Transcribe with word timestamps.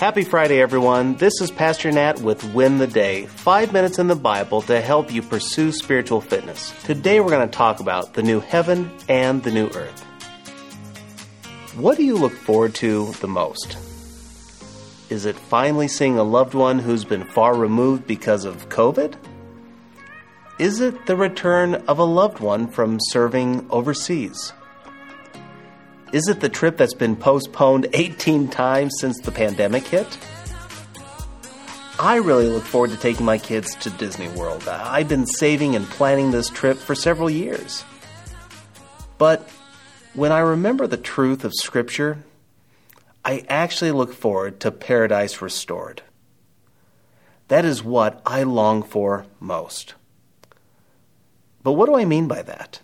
Happy 0.00 0.24
Friday, 0.24 0.60
everyone. 0.60 1.14
This 1.14 1.40
is 1.40 1.52
Pastor 1.52 1.92
Nat 1.92 2.20
with 2.20 2.42
Win 2.52 2.78
the 2.78 2.86
Day, 2.88 3.26
five 3.26 3.72
minutes 3.72 4.00
in 4.00 4.08
the 4.08 4.16
Bible 4.16 4.60
to 4.62 4.80
help 4.80 5.12
you 5.12 5.22
pursue 5.22 5.70
spiritual 5.70 6.20
fitness. 6.20 6.74
Today, 6.82 7.20
we're 7.20 7.30
going 7.30 7.48
to 7.48 7.56
talk 7.56 7.78
about 7.78 8.12
the 8.12 8.22
new 8.22 8.40
heaven 8.40 8.90
and 9.08 9.40
the 9.44 9.52
new 9.52 9.68
earth. 9.68 10.02
What 11.76 11.96
do 11.96 12.02
you 12.02 12.16
look 12.16 12.32
forward 12.32 12.74
to 12.76 13.12
the 13.20 13.28
most? 13.28 13.78
Is 15.10 15.26
it 15.26 15.36
finally 15.36 15.86
seeing 15.86 16.18
a 16.18 16.24
loved 16.24 16.54
one 16.54 16.80
who's 16.80 17.04
been 17.04 17.24
far 17.24 17.54
removed 17.54 18.04
because 18.04 18.44
of 18.44 18.68
COVID? 18.70 19.14
Is 20.58 20.80
it 20.80 21.06
the 21.06 21.16
return 21.16 21.76
of 21.86 22.00
a 22.00 22.04
loved 22.04 22.40
one 22.40 22.66
from 22.66 22.98
serving 23.00 23.64
overseas? 23.70 24.52
Is 26.14 26.28
it 26.28 26.38
the 26.38 26.48
trip 26.48 26.76
that's 26.76 26.94
been 26.94 27.16
postponed 27.16 27.88
18 27.92 28.46
times 28.46 28.94
since 29.00 29.18
the 29.18 29.32
pandemic 29.32 29.84
hit? 29.84 30.16
I 31.98 32.18
really 32.18 32.46
look 32.46 32.62
forward 32.62 32.90
to 32.90 32.96
taking 32.96 33.26
my 33.26 33.36
kids 33.36 33.74
to 33.80 33.90
Disney 33.90 34.28
World. 34.28 34.68
I've 34.68 35.08
been 35.08 35.26
saving 35.26 35.74
and 35.74 35.84
planning 35.86 36.30
this 36.30 36.50
trip 36.50 36.76
for 36.78 36.94
several 36.94 37.28
years. 37.28 37.82
But 39.18 39.50
when 40.12 40.30
I 40.30 40.38
remember 40.38 40.86
the 40.86 40.96
truth 40.96 41.44
of 41.44 41.52
Scripture, 41.52 42.18
I 43.24 43.44
actually 43.48 43.90
look 43.90 44.12
forward 44.12 44.60
to 44.60 44.70
paradise 44.70 45.42
restored. 45.42 46.02
That 47.48 47.64
is 47.64 47.82
what 47.82 48.22
I 48.24 48.44
long 48.44 48.84
for 48.84 49.26
most. 49.40 49.94
But 51.64 51.72
what 51.72 51.86
do 51.86 51.96
I 51.96 52.04
mean 52.04 52.28
by 52.28 52.42
that? 52.42 52.78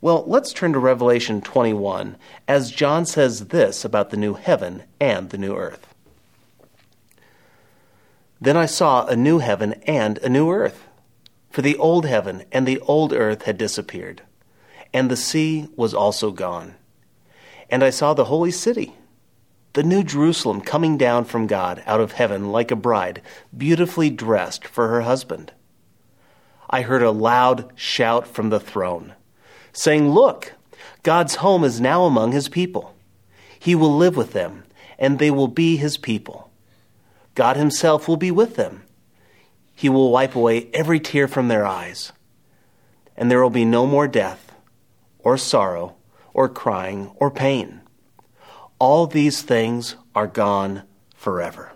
Well, 0.00 0.22
let's 0.28 0.52
turn 0.52 0.72
to 0.74 0.78
Revelation 0.78 1.40
21 1.40 2.16
as 2.46 2.70
John 2.70 3.04
says 3.04 3.48
this 3.48 3.84
about 3.84 4.10
the 4.10 4.16
new 4.16 4.34
heaven 4.34 4.84
and 5.00 5.30
the 5.30 5.38
new 5.38 5.56
earth. 5.56 5.92
Then 8.40 8.56
I 8.56 8.66
saw 8.66 9.06
a 9.06 9.16
new 9.16 9.40
heaven 9.40 9.72
and 9.88 10.18
a 10.18 10.28
new 10.28 10.52
earth, 10.52 10.86
for 11.50 11.62
the 11.62 11.76
old 11.78 12.06
heaven 12.06 12.44
and 12.52 12.64
the 12.64 12.78
old 12.82 13.12
earth 13.12 13.42
had 13.42 13.58
disappeared, 13.58 14.22
and 14.94 15.10
the 15.10 15.16
sea 15.16 15.68
was 15.74 15.94
also 15.94 16.30
gone. 16.30 16.76
And 17.68 17.82
I 17.82 17.90
saw 17.90 18.14
the 18.14 18.26
holy 18.26 18.52
city, 18.52 18.94
the 19.72 19.82
new 19.82 20.04
Jerusalem, 20.04 20.60
coming 20.60 20.96
down 20.96 21.24
from 21.24 21.48
God 21.48 21.82
out 21.86 22.00
of 22.00 22.12
heaven 22.12 22.52
like 22.52 22.70
a 22.70 22.76
bride, 22.76 23.20
beautifully 23.56 24.10
dressed 24.10 24.64
for 24.64 24.86
her 24.86 25.00
husband. 25.00 25.52
I 26.70 26.82
heard 26.82 27.02
a 27.02 27.10
loud 27.10 27.72
shout 27.74 28.28
from 28.28 28.50
the 28.50 28.60
throne 28.60 29.14
saying, 29.72 30.10
Look, 30.10 30.54
God's 31.02 31.36
home 31.36 31.64
is 31.64 31.80
now 31.80 32.04
among 32.04 32.32
his 32.32 32.48
people. 32.48 32.94
He 33.58 33.74
will 33.74 33.96
live 33.96 34.16
with 34.16 34.32
them, 34.32 34.64
and 34.98 35.18
they 35.18 35.30
will 35.30 35.48
be 35.48 35.76
his 35.76 35.96
people. 35.96 36.50
God 37.34 37.56
himself 37.56 38.08
will 38.08 38.16
be 38.16 38.30
with 38.30 38.56
them. 38.56 38.82
He 39.74 39.88
will 39.88 40.10
wipe 40.10 40.34
away 40.34 40.68
every 40.74 40.98
tear 40.98 41.28
from 41.28 41.48
their 41.48 41.64
eyes, 41.64 42.12
and 43.16 43.30
there 43.30 43.42
will 43.42 43.50
be 43.50 43.64
no 43.64 43.86
more 43.86 44.08
death, 44.08 44.52
or 45.20 45.38
sorrow, 45.38 45.94
or 46.34 46.48
crying, 46.48 47.12
or 47.16 47.30
pain. 47.30 47.80
All 48.78 49.06
these 49.06 49.42
things 49.42 49.96
are 50.14 50.26
gone 50.26 50.82
forever. 51.14 51.72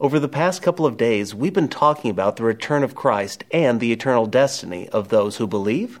Over 0.00 0.20
the 0.20 0.28
past 0.28 0.62
couple 0.62 0.86
of 0.86 0.96
days, 0.96 1.34
we've 1.34 1.52
been 1.52 1.68
talking 1.68 2.08
about 2.10 2.36
the 2.36 2.44
return 2.44 2.84
of 2.84 2.94
Christ 2.94 3.42
and 3.50 3.80
the 3.80 3.90
eternal 3.90 4.26
destiny 4.26 4.88
of 4.90 5.08
those 5.08 5.36
who 5.36 5.46
believe 5.48 5.98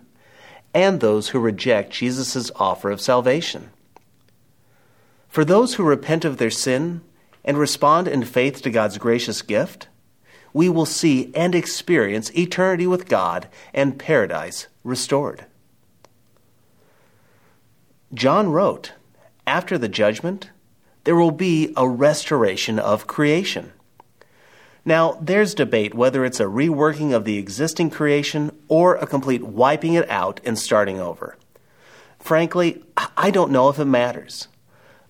and 0.72 1.00
those 1.00 1.30
who 1.30 1.40
reject 1.40 1.92
Jesus' 1.92 2.52
offer 2.56 2.92
of 2.92 3.00
salvation. 3.00 3.70
For 5.28 5.44
those 5.44 5.74
who 5.74 5.82
repent 5.82 6.24
of 6.24 6.36
their 6.36 6.50
sin 6.50 7.00
and 7.44 7.58
respond 7.58 8.06
in 8.06 8.22
faith 8.24 8.62
to 8.62 8.70
God's 8.70 8.98
gracious 8.98 9.42
gift, 9.42 9.88
we 10.52 10.68
will 10.68 10.86
see 10.86 11.32
and 11.34 11.54
experience 11.54 12.30
eternity 12.36 12.86
with 12.86 13.08
God 13.08 13.48
and 13.74 13.98
paradise 13.98 14.68
restored. 14.84 15.44
John 18.14 18.50
wrote, 18.50 18.92
After 19.44 19.76
the 19.76 19.88
judgment, 19.88 20.50
there 21.02 21.16
will 21.16 21.32
be 21.32 21.72
a 21.76 21.88
restoration 21.88 22.78
of 22.78 23.08
creation. 23.08 23.72
Now, 24.88 25.18
there's 25.20 25.52
debate 25.52 25.92
whether 25.92 26.24
it's 26.24 26.40
a 26.40 26.44
reworking 26.44 27.12
of 27.12 27.26
the 27.26 27.36
existing 27.36 27.90
creation 27.90 28.58
or 28.68 28.96
a 28.96 29.06
complete 29.06 29.42
wiping 29.42 29.92
it 29.92 30.08
out 30.08 30.40
and 30.46 30.58
starting 30.58 30.98
over. 30.98 31.36
Frankly, 32.18 32.82
I 33.14 33.30
don't 33.30 33.52
know 33.52 33.68
if 33.68 33.78
it 33.78 33.84
matters. 33.84 34.48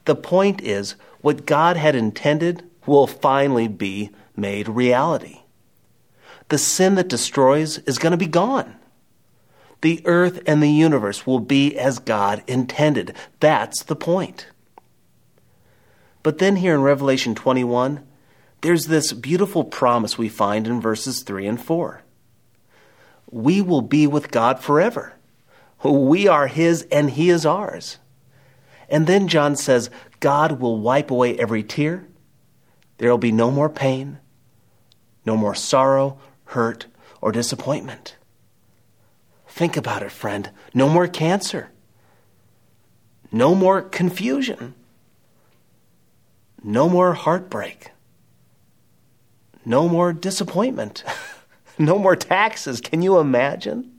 The 0.04 0.16
point 0.16 0.60
is, 0.62 0.96
what 1.20 1.46
God 1.46 1.76
had 1.76 1.94
intended 1.94 2.68
will 2.86 3.06
finally 3.06 3.68
be 3.68 4.10
made 4.34 4.68
reality. 4.68 5.42
The 6.48 6.58
sin 6.58 6.96
that 6.96 7.06
destroys 7.06 7.78
is 7.78 7.98
going 7.98 8.10
to 8.10 8.16
be 8.16 8.26
gone. 8.26 8.74
The 9.82 10.02
earth 10.06 10.42
and 10.44 10.60
the 10.60 10.72
universe 10.72 11.24
will 11.24 11.38
be 11.38 11.78
as 11.78 12.00
God 12.00 12.42
intended. 12.48 13.14
That's 13.38 13.84
the 13.84 13.94
point. 13.94 14.48
But 16.24 16.38
then 16.38 16.56
here 16.56 16.74
in 16.74 16.82
Revelation 16.82 17.36
21, 17.36 18.04
there's 18.60 18.86
this 18.86 19.12
beautiful 19.12 19.64
promise 19.64 20.18
we 20.18 20.28
find 20.28 20.66
in 20.66 20.80
verses 20.80 21.22
3 21.22 21.46
and 21.46 21.60
4. 21.60 22.02
We 23.30 23.62
will 23.62 23.82
be 23.82 24.06
with 24.06 24.30
God 24.30 24.60
forever. 24.60 25.14
We 25.84 26.26
are 26.26 26.48
His 26.48 26.82
and 26.90 27.10
He 27.10 27.30
is 27.30 27.46
ours. 27.46 27.98
And 28.88 29.06
then 29.06 29.28
John 29.28 29.54
says, 29.54 29.90
God 30.20 30.60
will 30.60 30.78
wipe 30.78 31.10
away 31.10 31.38
every 31.38 31.62
tear. 31.62 32.08
There 32.96 33.10
will 33.10 33.18
be 33.18 33.32
no 33.32 33.50
more 33.50 33.68
pain, 33.68 34.18
no 35.24 35.36
more 35.36 35.54
sorrow, 35.54 36.18
hurt, 36.46 36.86
or 37.20 37.30
disappointment. 37.30 38.16
Think 39.46 39.76
about 39.76 40.02
it, 40.02 40.10
friend. 40.10 40.50
No 40.74 40.88
more 40.88 41.06
cancer. 41.06 41.70
No 43.30 43.54
more 43.54 43.82
confusion. 43.82 44.74
No 46.62 46.88
more 46.88 47.12
heartbreak. 47.12 47.90
No 49.64 49.88
more 49.88 50.12
disappointment. 50.12 51.04
no 51.78 51.98
more 51.98 52.16
taxes. 52.16 52.80
Can 52.80 53.02
you 53.02 53.18
imagine? 53.18 53.92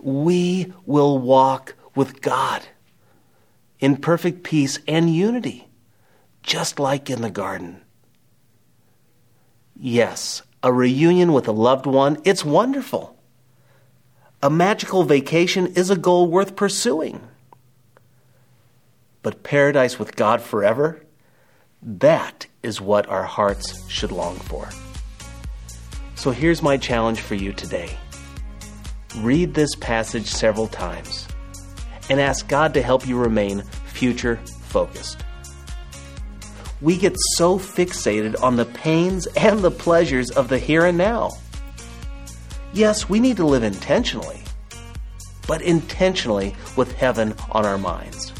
We 0.00 0.72
will 0.86 1.18
walk 1.18 1.74
with 1.94 2.20
God 2.20 2.62
in 3.80 3.96
perfect 3.96 4.42
peace 4.42 4.78
and 4.88 5.14
unity, 5.14 5.68
just 6.42 6.78
like 6.78 7.10
in 7.10 7.22
the 7.22 7.30
garden. 7.30 7.82
Yes, 9.76 10.42
a 10.62 10.72
reunion 10.72 11.32
with 11.32 11.48
a 11.48 11.52
loved 11.52 11.86
one, 11.86 12.18
it's 12.24 12.44
wonderful. 12.44 13.16
A 14.42 14.50
magical 14.50 15.04
vacation 15.04 15.66
is 15.68 15.90
a 15.90 15.96
goal 15.96 16.28
worth 16.28 16.56
pursuing. 16.56 17.20
But 19.22 19.42
paradise 19.42 19.98
with 19.98 20.16
God 20.16 20.42
forever? 20.42 21.02
That 21.86 22.46
is 22.62 22.80
what 22.80 23.10
our 23.10 23.24
hearts 23.24 23.86
should 23.90 24.10
long 24.10 24.36
for. 24.36 24.70
So 26.14 26.30
here's 26.30 26.62
my 26.62 26.78
challenge 26.78 27.20
for 27.20 27.34
you 27.34 27.52
today 27.52 27.98
read 29.18 29.54
this 29.54 29.74
passage 29.76 30.26
several 30.26 30.66
times 30.66 31.28
and 32.08 32.20
ask 32.20 32.48
God 32.48 32.74
to 32.74 32.82
help 32.82 33.06
you 33.06 33.18
remain 33.18 33.62
future 33.84 34.36
focused. 34.62 35.22
We 36.80 36.96
get 36.96 37.16
so 37.36 37.58
fixated 37.58 38.42
on 38.42 38.56
the 38.56 38.64
pains 38.64 39.26
and 39.36 39.60
the 39.60 39.70
pleasures 39.70 40.30
of 40.30 40.48
the 40.48 40.58
here 40.58 40.86
and 40.86 40.96
now. 40.96 41.32
Yes, 42.72 43.08
we 43.08 43.20
need 43.20 43.36
to 43.36 43.46
live 43.46 43.62
intentionally, 43.62 44.40
but 45.46 45.60
intentionally 45.60 46.56
with 46.76 46.92
heaven 46.92 47.34
on 47.52 47.66
our 47.66 47.78
minds. 47.78 48.32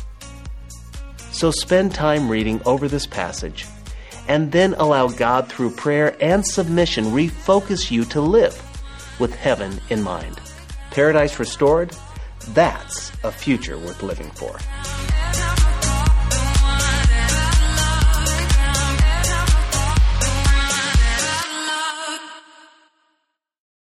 So 1.44 1.50
spend 1.50 1.94
time 1.94 2.30
reading 2.30 2.62
over 2.64 2.88
this 2.88 3.04
passage 3.06 3.66
and 4.28 4.50
then 4.50 4.72
allow 4.78 5.08
God 5.08 5.46
through 5.46 5.72
prayer 5.72 6.16
and 6.18 6.42
submission 6.42 7.04
refocus 7.12 7.90
you 7.90 8.06
to 8.06 8.20
live 8.22 8.56
with 9.20 9.34
heaven 9.34 9.78
in 9.90 10.02
mind. 10.02 10.40
Paradise 10.90 11.38
restored, 11.38 11.94
that's 12.54 13.12
a 13.24 13.30
future 13.30 13.76
worth 13.76 14.02
living 14.02 14.30
for. 14.30 14.58